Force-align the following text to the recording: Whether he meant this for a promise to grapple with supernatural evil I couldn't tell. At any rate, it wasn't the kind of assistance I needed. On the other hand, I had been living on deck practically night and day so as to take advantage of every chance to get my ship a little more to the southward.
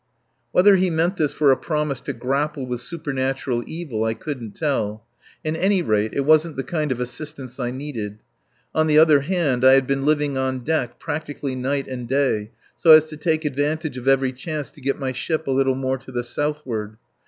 Whether 0.51 0.77
he 0.77 0.89
meant 0.89 1.17
this 1.17 1.31
for 1.31 1.51
a 1.51 1.55
promise 1.55 2.01
to 2.01 2.13
grapple 2.13 2.65
with 2.65 2.81
supernatural 2.81 3.63
evil 3.67 4.03
I 4.03 4.15
couldn't 4.15 4.53
tell. 4.53 5.03
At 5.45 5.55
any 5.55 5.83
rate, 5.83 6.15
it 6.15 6.21
wasn't 6.25 6.55
the 6.55 6.63
kind 6.63 6.91
of 6.91 6.99
assistance 6.99 7.59
I 7.59 7.69
needed. 7.69 8.17
On 8.73 8.87
the 8.87 8.97
other 8.97 9.19
hand, 9.21 9.63
I 9.63 9.73
had 9.73 9.85
been 9.85 10.03
living 10.03 10.39
on 10.39 10.63
deck 10.63 10.97
practically 10.99 11.53
night 11.53 11.87
and 11.87 12.07
day 12.09 12.49
so 12.75 12.93
as 12.93 13.05
to 13.09 13.15
take 13.15 13.45
advantage 13.45 13.95
of 13.95 14.07
every 14.07 14.33
chance 14.33 14.71
to 14.71 14.81
get 14.81 14.97
my 14.97 15.11
ship 15.11 15.45
a 15.45 15.51
little 15.51 15.75
more 15.75 15.99
to 15.99 16.11
the 16.11 16.23
southward. 16.23 16.97